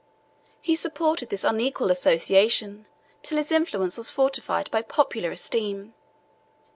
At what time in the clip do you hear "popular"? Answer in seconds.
4.81-5.29